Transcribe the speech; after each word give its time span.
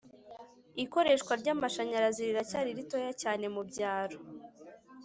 ikoreshwa 0.83 1.33
ry'amashanyarazi 1.41 2.21
riracyari 2.27 2.69
ritoya 2.77 3.11
cyane 3.21 3.45
mu 3.53 3.61
byaro 3.69 4.17